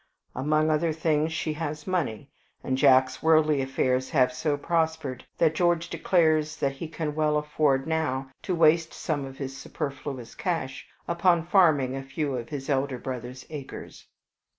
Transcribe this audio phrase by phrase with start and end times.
[0.33, 2.31] Among other things she has money,
[2.63, 7.85] and Jack's worldly affairs have so prospered that George declares that he can well afford
[7.85, 12.97] now to waste some of his superfluous cash upon farming a few of his elder
[12.97, 14.07] brother's acres.